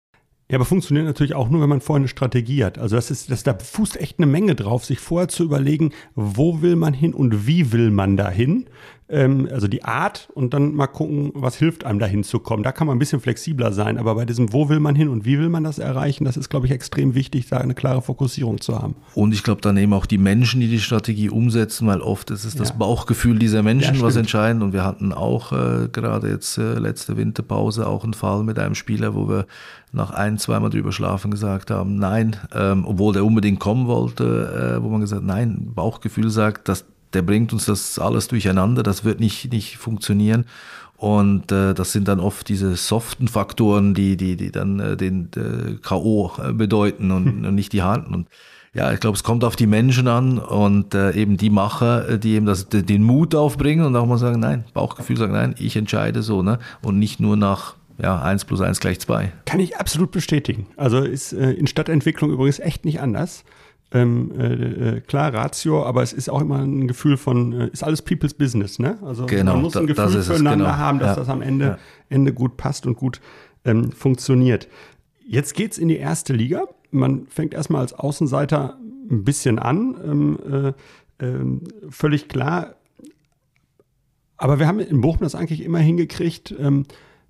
[0.51, 2.79] Ja, aber funktioniert natürlich auch nur, wenn man vorher eine Strategie hat.
[2.79, 6.61] Also das ist, das, da fußt echt eine Menge drauf, sich vorher zu überlegen, wo
[6.63, 8.65] will man hin und wie will man dahin
[9.09, 12.63] ähm, also die Art und dann mal gucken, was hilft einem dahin zu kommen.
[12.63, 15.25] Da kann man ein bisschen flexibler sein, aber bei diesem, wo will man hin und
[15.25, 18.61] wie will man das erreichen, das ist, glaube ich, extrem wichtig, da eine klare Fokussierung
[18.61, 18.95] zu haben.
[19.15, 22.45] Und ich glaube dann eben auch die Menschen, die die Strategie umsetzen, weil oft ist
[22.45, 24.61] es das Bauchgefühl dieser Menschen, ja, was entscheidend.
[24.61, 28.75] Und wir hatten auch äh, gerade jetzt äh, letzte Winterpause auch einen Fall mit einem
[28.75, 29.45] Spieler, wo wir
[29.91, 34.83] nach ein, zweimal drüber schlafen gesagt haben, nein, ähm, obwohl der unbedingt kommen wollte, äh,
[34.83, 39.19] wo man gesagt, nein, Bauchgefühl sagt, dass der bringt uns das alles durcheinander, das wird
[39.19, 40.45] nicht, nicht funktionieren.
[40.97, 45.29] Und äh, das sind dann oft diese soften Faktoren, die, die, die dann äh, den
[45.37, 46.33] äh, K.O.
[46.53, 48.13] bedeuten und, und nicht die harten.
[48.13, 48.27] Und
[48.73, 52.19] ja, ich glaube, es kommt auf die Menschen an und äh, eben die Macher, äh,
[52.19, 55.75] die eben das, den Mut aufbringen und auch mal sagen, nein, Bauchgefühl sagen, nein, ich
[55.77, 56.59] entscheide so, ne?
[56.81, 59.31] Und nicht nur nach ja, 1 plus 1 gleich 2.
[59.45, 60.67] Kann ich absolut bestätigen.
[60.77, 63.43] Also ist äh, in Stadtentwicklung übrigens echt nicht anders
[63.91, 67.83] ähm, äh, äh, klar Ratio, aber es ist auch immer ein Gefühl von, äh, ist
[67.83, 68.99] alles People's Business, ne?
[69.03, 70.77] Also genau, man muss ein Gefühl das füreinander genau.
[70.77, 71.15] haben, dass ja.
[71.15, 71.77] das am Ende, ja.
[72.09, 73.19] Ende gut passt und gut
[73.65, 74.67] ähm, funktioniert.
[75.25, 76.63] Jetzt geht's in die erste Liga.
[76.91, 78.77] Man fängt erstmal als Außenseiter
[79.09, 80.39] ein bisschen an, ähm,
[81.19, 82.75] äh, ähm, völlig klar.
[84.37, 86.85] Aber wir haben in Bochum das eigentlich immer hingekriegt, ähm,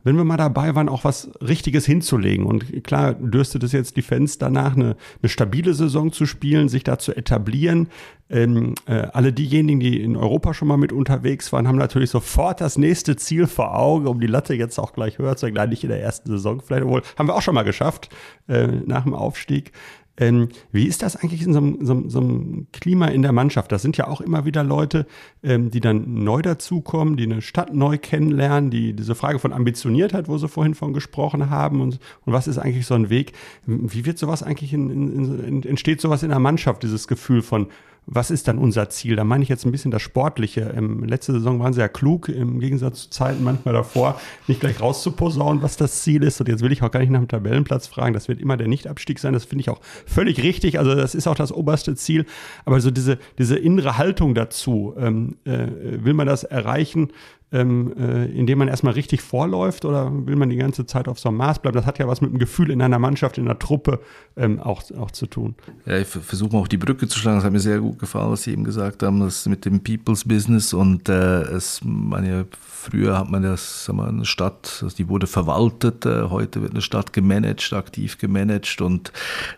[0.10, 2.48] wenn wir mal dabei waren, auch was Richtiges hinzulegen.
[2.48, 6.84] Und klar dürstet es jetzt die Fans danach, eine, eine stabile Saison zu spielen, sich
[6.84, 7.90] da zu etablieren.
[8.28, 12.60] Ähm, äh, alle diejenigen, die in Europa schon mal mit unterwegs waren, haben natürlich sofort
[12.60, 15.70] das nächste Ziel vor Augen, um die Latte jetzt auch gleich höher zu legen.
[15.70, 18.10] Nicht in der ersten Saison, vielleicht wohl, haben wir auch schon mal geschafft,
[18.48, 19.74] äh, nach dem Aufstieg.
[20.20, 23.72] Ähm, wie ist das eigentlich in so einem, so, so einem, Klima in der Mannschaft?
[23.72, 25.08] Das sind ja auch immer wieder Leute,
[25.42, 30.28] ähm, die dann neu dazukommen, die eine Stadt neu kennenlernen, die diese Frage von Ambitioniertheit,
[30.28, 33.34] wo Sie vorhin von gesprochen haben, und, und was ist eigentlich so ein Weg?
[33.66, 37.68] Wie wird sowas eigentlich in, in, in, entsteht sowas in der Mannschaft, dieses Gefühl von,
[38.12, 39.16] was ist dann unser Ziel?
[39.16, 40.74] Da meine ich jetzt ein bisschen das Sportliche.
[40.76, 44.82] Ähm, letzte Saison waren sie ja klug, im Gegensatz zu Zeiten manchmal davor, nicht gleich
[44.82, 46.40] rauszuposaunen, was das Ziel ist.
[46.40, 48.14] Und jetzt will ich auch gar nicht nach dem Tabellenplatz fragen.
[48.14, 49.34] Das wird immer der Nichtabstieg sein.
[49.34, 50.80] Das finde ich auch völlig richtig.
[50.80, 52.26] Also das ist auch das oberste Ziel.
[52.66, 55.68] Aber so diese, diese innere Haltung dazu, ähm, äh,
[56.04, 57.10] will man das erreichen?
[57.52, 61.30] Ähm, äh, indem man erstmal richtig vorläuft oder will man die ganze Zeit auf so
[61.30, 61.76] einem Maß bleiben?
[61.76, 64.00] Das hat ja was mit dem Gefühl in einer Mannschaft, in einer Truppe
[64.38, 65.56] ähm, auch, auch zu tun.
[65.86, 67.38] Ja, ich versuche auch die Brücke zu schlagen.
[67.38, 70.24] Das hat mir sehr gut gefallen, was Sie eben gesagt haben, das mit dem People's
[70.26, 75.10] Business und äh, es, meine, früher hat man das, sagen wir, eine Stadt, also die
[75.10, 79.12] wurde verwaltet, äh, heute wird eine Stadt gemanagt, aktiv gemanagt und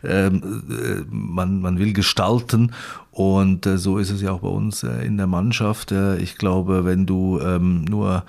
[0.03, 2.71] ähm, äh, man, man will gestalten
[3.11, 5.91] und äh, so ist es ja auch bei uns äh, in der Mannschaft.
[5.91, 8.23] Äh, ich glaube, wenn du ähm, nur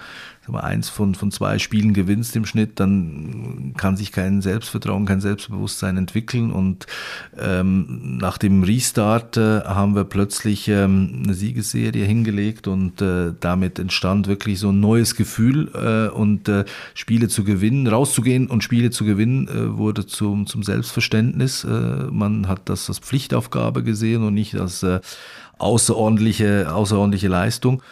[0.50, 5.20] mal, eins von, von zwei Spielen gewinnst im Schnitt, dann kann sich kein Selbstvertrauen, kein
[5.20, 6.50] Selbstbewusstsein entwickeln.
[6.50, 6.86] Und
[7.38, 13.78] ähm, nach dem Restart äh, haben wir plötzlich ähm, eine Siegesserie hingelegt und äh, damit
[13.78, 18.90] entstand wirklich so ein neues Gefühl äh, und äh, Spiele zu gewinnen, rauszugehen und Spiele
[18.90, 21.62] zu gewinnen, äh, wurde zum, zum Selbstverständnis.
[21.62, 21.68] Äh,
[22.10, 25.00] man hat das als Pflichtaufgabe gesehen und nicht als äh,
[25.58, 27.82] außerordentliche, außerordentliche Leistung.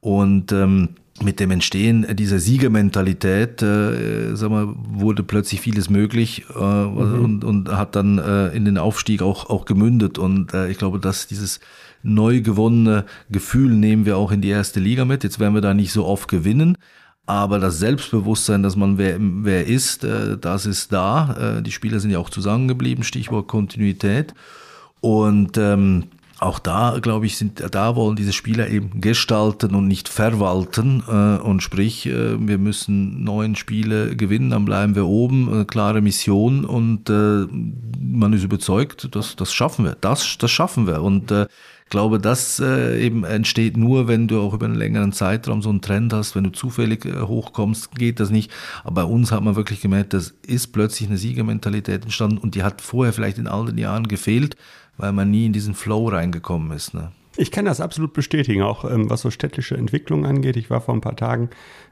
[0.00, 0.90] Und ähm,
[1.22, 7.24] mit dem Entstehen dieser Siegermentalität äh, sag mal, wurde plötzlich vieles möglich äh, mhm.
[7.24, 10.18] und, und hat dann äh, in den Aufstieg auch, auch gemündet.
[10.18, 11.60] Und äh, ich glaube, dass dieses
[12.02, 15.24] neu gewonnene Gefühl nehmen wir auch in die erste Liga mit.
[15.24, 16.76] Jetzt werden wir da nicht so oft gewinnen.
[17.26, 21.58] Aber das Selbstbewusstsein, dass man wer, wer ist, äh, das ist da.
[21.58, 24.34] Äh, die Spieler sind ja auch zusammengeblieben, Stichwort Kontinuität.
[25.00, 26.04] Und ähm,
[26.40, 31.02] auch da, glaube ich, sind da wollen diese Spieler eben gestalten und nicht verwalten.
[31.08, 36.00] Äh, und sprich, äh, wir müssen neun Spiele gewinnen, dann bleiben wir oben, eine klare
[36.00, 37.46] Mission und äh,
[38.00, 39.96] man ist überzeugt, dass das schaffen wir.
[40.00, 41.02] Das, das schaffen wir.
[41.02, 41.46] Und äh,
[41.88, 45.80] glaube, das äh, eben entsteht nur, wenn du auch über einen längeren Zeitraum so einen
[45.80, 46.34] Trend hast.
[46.34, 48.50] Wenn du zufällig äh, hochkommst, geht das nicht.
[48.84, 52.62] Aber bei uns hat man wirklich gemerkt, das ist plötzlich eine Siegermentalität entstanden und die
[52.62, 54.56] hat vorher vielleicht in all den Jahren gefehlt
[54.98, 56.92] weil man nie in diesen Flow reingekommen ist.
[56.92, 57.12] Ne?
[57.36, 60.56] Ich kann das absolut bestätigen, auch ähm, was so städtische Entwicklung angeht.
[60.56, 61.50] Ich war vor ein paar Tagen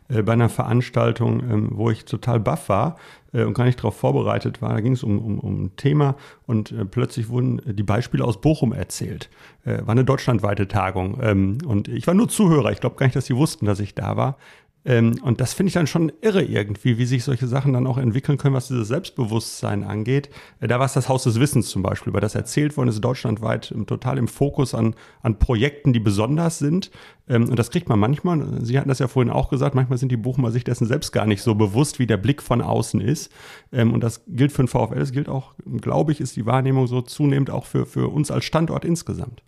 [0.09, 2.97] äh, bei einer Veranstaltung, ähm, wo ich total baff war
[3.33, 4.75] äh, und gar nicht darauf vorbereitet war.
[4.75, 6.17] Da ging es um, um, um ein Thema
[6.47, 9.31] und äh, plötzlich wurden die Beispiele aus Bochum erzählt.
[9.65, 12.73] Äh, war eine deutschlandweite Tagung ähm, und ich war nur Zuhörer.
[12.73, 14.39] Ich glaube gar nicht, dass sie wussten, dass ich da war.
[14.87, 17.99] Ähm, und das finde ich dann schon irre irgendwie, wie sich solche Sachen dann auch
[17.99, 20.31] entwickeln können, was dieses Selbstbewusstsein angeht.
[20.61, 23.01] Äh, da war es das Haus des Wissens zum Beispiel, weil das erzählt worden ist,
[23.01, 26.93] deutschlandweit total im Fokus an, an Projekten, die besonders sind.
[27.29, 30.13] Ähm, und das kriegt man manchmal, Sie hatten das ja vorhin auch gesagt, manchmal sind
[30.13, 33.33] die Buchmer sich dessen selbst gar nicht so bewusst, wie der Blick von außen ist.
[33.73, 36.87] Ähm, und das gilt für den VfL, das gilt auch, glaube ich, ist die Wahrnehmung
[36.87, 39.43] so zunehmend auch für, für uns als Standort insgesamt.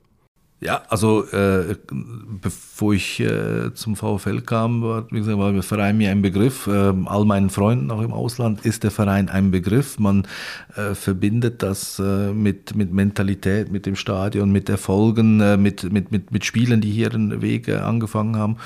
[0.61, 5.97] Ja, also äh, bevor ich äh, zum VfL kam, war, wie gesagt, war der Verein
[5.97, 6.67] mir ein Begriff.
[6.67, 10.01] Äh, all meinen Freunden auch im Ausland ist der Verein ein Begriff.
[10.01, 10.27] Man
[10.75, 16.11] äh, verbindet das äh, mit, mit Mentalität, mit dem Stadion, mit Erfolgen, äh, mit, mit,
[16.11, 18.57] mit, mit Spielen, die hier den Weg äh, angefangen haben.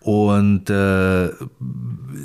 [0.00, 1.26] Und äh,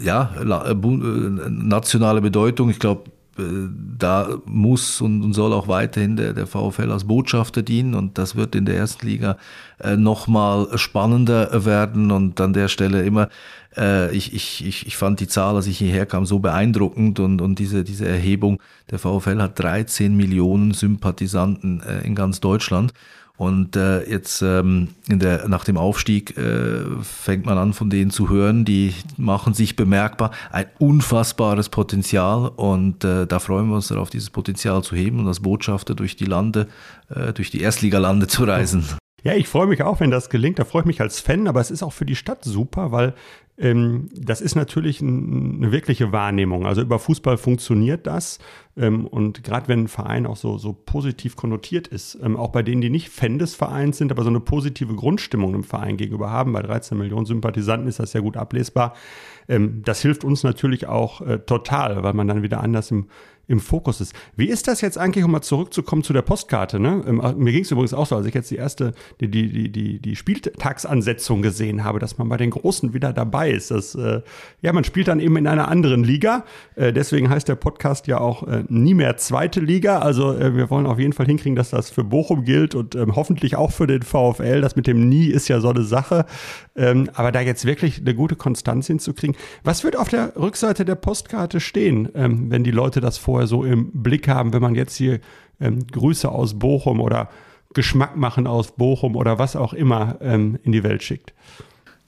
[0.04, 6.91] ja, äh, nationale Bedeutung, ich glaube, da muss und soll auch weiterhin der, der VfL
[6.91, 9.38] als Botschafter dienen und das wird in der ersten Liga
[9.80, 13.30] äh, nochmal spannender werden und an der Stelle immer,
[13.78, 17.41] äh, ich, ich, ich, ich fand die Zahl, als ich hierher kam, so beeindruckend und,
[17.41, 22.94] und diese, diese Erhebung, der VfL hat 13 Millionen Sympathisanten äh, in ganz Deutschland
[23.38, 28.12] und äh, jetzt ähm, in der, nach dem Aufstieg äh, fängt man an, von denen
[28.12, 30.32] zu hören, die machen sich bemerkbar.
[30.52, 35.28] Ein unfassbares Potenzial und äh, da freuen wir uns darauf, dieses Potenzial zu heben und
[35.28, 36.67] als Botschafter durch die Lande,
[37.10, 38.86] äh, durch die Erstligalande zu reisen.
[39.24, 40.58] Ja, ich freue mich auch, wenn das gelingt.
[40.58, 43.14] Da freue ich mich als Fan, aber es ist auch für die Stadt super, weil
[43.62, 46.66] ähm, das ist natürlich ein, eine wirkliche Wahrnehmung.
[46.66, 48.40] Also über Fußball funktioniert das.
[48.76, 52.64] Ähm, und gerade wenn ein Verein auch so, so positiv konnotiert ist, ähm, auch bei
[52.64, 56.32] denen, die nicht Fan des Vereins sind, aber so eine positive Grundstimmung im Verein gegenüber
[56.32, 58.96] haben, bei 13 Millionen Sympathisanten ist das sehr gut ablesbar.
[59.48, 63.08] Ähm, das hilft uns natürlich auch äh, total, weil man dann wieder anders im
[63.47, 64.13] im Fokus ist.
[64.36, 66.80] Wie ist das jetzt eigentlich, um mal zurückzukommen zu der Postkarte?
[66.80, 67.04] Ne?
[67.08, 69.69] Ähm, äh, mir ging es übrigens auch so, als ich jetzt die erste, die, die,
[69.71, 73.71] die, die Spieltagsansetzung gesehen habe, dass man bei den Großen wieder dabei ist.
[73.71, 74.21] Das, äh,
[74.62, 76.45] ja, man spielt dann eben in einer anderen Liga.
[76.75, 79.99] Äh, deswegen heißt der Podcast ja auch äh, nie mehr zweite Liga.
[79.99, 83.15] Also äh, wir wollen auf jeden Fall hinkriegen, dass das für Bochum gilt und ähm,
[83.15, 84.62] hoffentlich auch für den VfL.
[84.62, 86.25] Das mit dem Nie ist ja so eine Sache.
[86.75, 89.36] Ähm, aber da jetzt wirklich eine gute Konstanz hinzukriegen.
[89.63, 93.63] Was wird auf der Rückseite der Postkarte stehen, ähm, wenn die Leute das vorher so
[93.63, 95.22] im Blick haben, wenn man jetzt hier
[95.62, 97.30] ähm, Grüße aus Bochum oder
[97.74, 101.34] Geschmack machen aus Bochum oder was auch immer ähm, in die Welt schickt?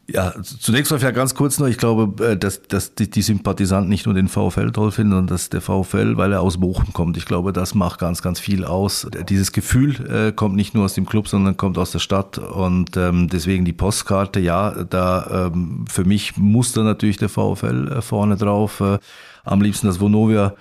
[0.05, 4.05] Ja, zunächst mal ganz kurz noch, ich glaube, äh, dass, dass die, die Sympathisanten nicht
[4.05, 7.25] nur den VfL toll finden, sondern dass der VfL, weil er aus Bochum kommt, ich
[7.25, 9.07] glaube, das macht ganz, ganz viel aus.
[9.29, 12.97] Dieses Gefühl äh, kommt nicht nur aus dem Club, sondern kommt aus der Stadt und
[12.97, 18.01] ähm, deswegen die Postkarte, ja, da ähm, für mich muss da natürlich der VfL äh,
[18.01, 18.81] vorne drauf.
[18.81, 18.99] Äh,
[19.45, 20.53] am liebsten das Vonovia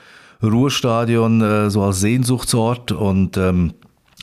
[0.43, 2.93] Ruhrstadion äh, so als Sehnsuchtsort.
[2.93, 3.75] Und ähm,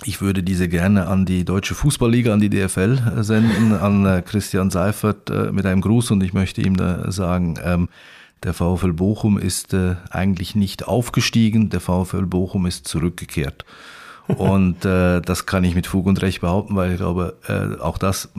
[0.06, 4.22] ich würde diese gerne an die Deutsche Fußballliga, an die DFL äh, senden, an äh,
[4.22, 6.12] Christian Seifert äh, mit einem Gruß.
[6.12, 7.90] Und ich möchte ihm da sagen, ähm,
[8.44, 9.76] der VfL Bochum ist
[10.12, 13.66] eigentlich nicht aufgestiegen, der VfL Bochum ist zurückgekehrt.
[14.38, 17.98] Und äh, das kann ich mit Fug und Recht behaupten, weil ich glaube, äh, auch
[17.98, 18.30] das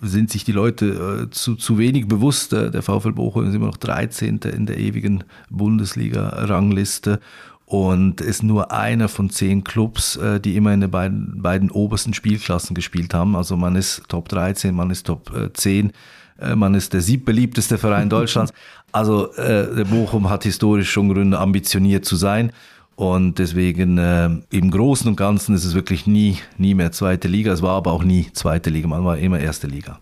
[0.00, 2.52] sind sich die Leute äh, zu, zu wenig bewusst.
[2.52, 4.40] der VfL Bochum ist immer noch 13.
[4.54, 7.18] in der ewigen Bundesliga-Rangliste
[7.66, 12.14] und ist nur einer von zehn Clubs, äh, die immer in den beiden, beiden obersten
[12.14, 13.36] Spielklassen gespielt haben.
[13.36, 15.90] Also man ist Top 13, man ist Top 10,
[16.38, 18.52] äh, äh, man ist der siebbeliebteste Verein Deutschlands.
[18.92, 22.52] Also der Bochum hat historisch schon Gründe, ambitioniert zu sein.
[22.96, 27.52] Und deswegen äh, im Großen und Ganzen ist es wirklich nie, nie mehr zweite Liga.
[27.52, 29.98] Es war aber auch nie zweite Liga, man war immer erste Liga.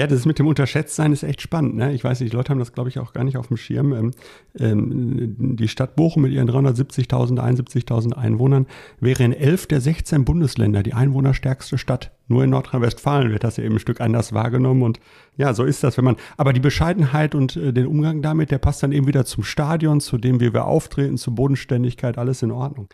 [0.00, 1.76] Ja, das mit dem Unterschätztsein ist echt spannend.
[1.76, 1.92] Ne?
[1.92, 3.92] Ich weiß nicht, die Leute haben das, glaube ich, auch gar nicht auf dem Schirm.
[3.92, 4.10] Ähm,
[4.58, 8.66] ähm, die Stadt Bochum mit ihren 370.000, 71.000 Einwohnern
[9.00, 12.12] wäre in elf der 16 Bundesländer die einwohnerstärkste Stadt.
[12.30, 14.84] Nur in Nordrhein-Westfalen wird das eben ein Stück anders wahrgenommen.
[14.84, 15.00] Und
[15.36, 16.16] ja, so ist das, wenn man.
[16.36, 20.00] Aber die Bescheidenheit und äh, den Umgang damit, der passt dann eben wieder zum Stadion,
[20.00, 22.88] zu dem, wie wir auftreten, zur Bodenständigkeit, alles in Ordnung.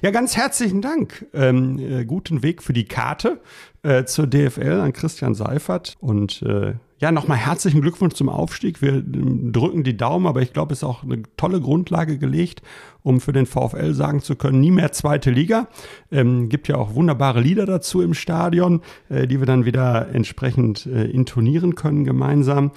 [0.00, 1.26] Ja, ganz herzlichen Dank.
[1.34, 3.40] Ähm, äh, guten Weg für die Karte
[3.82, 5.96] äh, zur DFL an Christian Seifert.
[5.98, 8.80] Und äh, ja, nochmal herzlichen Glückwunsch zum Aufstieg.
[8.80, 12.62] Wir ähm, drücken die Daumen, aber ich glaube, es ist auch eine tolle Grundlage gelegt,
[13.02, 15.66] um für den VfL sagen zu können, nie mehr zweite Liga.
[16.12, 20.86] Ähm, gibt ja auch wunderbare Lieder dazu im Stadion, äh, die wir dann wieder entsprechend
[20.86, 22.70] äh, intonieren können gemeinsam.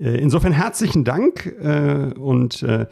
[0.00, 2.86] Äh, insofern herzlichen Dank äh, und äh,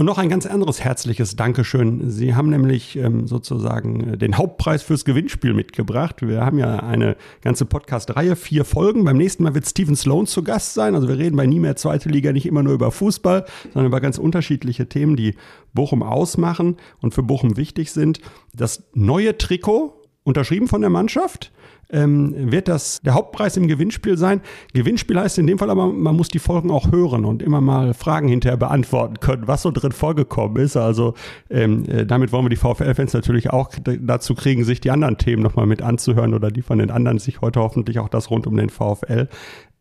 [0.00, 2.10] und noch ein ganz anderes herzliches Dankeschön.
[2.10, 6.26] Sie haben nämlich ähm, sozusagen äh, den Hauptpreis fürs Gewinnspiel mitgebracht.
[6.26, 9.04] Wir haben ja eine ganze Podcast-Reihe, vier Folgen.
[9.04, 10.94] Beim nächsten Mal wird Steven Sloan zu Gast sein.
[10.94, 14.00] Also wir reden bei Nie mehr Zweite Liga nicht immer nur über Fußball, sondern über
[14.00, 15.34] ganz unterschiedliche Themen, die
[15.74, 18.22] Bochum ausmachen und für Bochum wichtig sind.
[18.54, 21.52] Das neue Trikot, unterschrieben von der Mannschaft,
[21.92, 24.40] ähm, wird das der Hauptpreis im Gewinnspiel sein.
[24.72, 27.94] Gewinnspiel heißt in dem Fall aber, man muss die Folgen auch hören und immer mal
[27.94, 30.76] Fragen hinterher beantworten können, was so drin vorgekommen ist.
[30.76, 31.14] Also
[31.48, 35.42] ähm, äh, damit wollen wir die VfL-Fans natürlich auch dazu kriegen, sich die anderen Themen
[35.42, 38.56] nochmal mit anzuhören oder die von den anderen sich heute hoffentlich auch das rund um
[38.56, 39.28] den VfL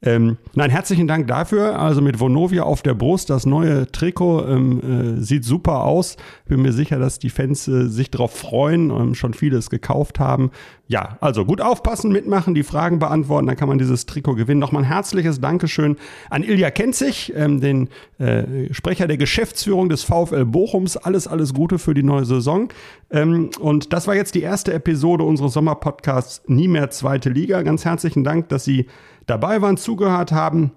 [0.02, 1.78] ähm, nein, herzlichen Dank dafür.
[1.78, 6.16] Also mit Vonovia auf der Brust, das neue Trikot ähm, äh, sieht super aus.
[6.48, 10.52] Bin mir sicher, dass die Fans äh, sich darauf freuen und schon vieles gekauft haben.
[10.88, 14.62] Ja, also gut aufpassen, mitmachen, die Fragen beantworten, dann kann man dieses Trikot gewinnen.
[14.62, 15.98] Nochmal ein herzliches Dankeschön
[16.30, 20.96] an Ilja Kenzig, ähm, den äh, Sprecher der Geschäftsführung des VfL Bochums.
[20.96, 22.70] Alles, alles Gute für die neue Saison.
[23.12, 27.64] Ähm, und das war jetzt die erste Episode unseres Sommerpodcasts Nie mehr zweite Liga.
[27.64, 28.88] Ganz herzlichen Dank, dass Sie
[29.30, 30.72] dabei waren, zugehört haben.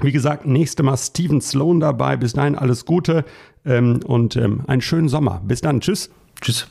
[0.00, 2.16] Wie gesagt, nächste Mal Steven Sloan dabei.
[2.16, 3.24] Bis dahin alles Gute
[3.64, 5.40] ähm, und ähm, einen schönen Sommer.
[5.44, 5.80] Bis dann.
[5.80, 6.10] Tschüss.
[6.40, 6.68] Tschüss.